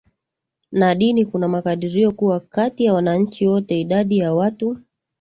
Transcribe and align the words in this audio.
na 0.71 0.95
dini 0.95 1.25
kuna 1.25 1.47
makadirio 1.47 2.11
kuwa 2.11 2.39
kati 2.39 2.85
ya 2.85 2.93
wananchi 2.93 3.47
wote 3.47 3.81
Idadi 3.81 4.17
ya 4.17 4.33
watu 4.33 4.77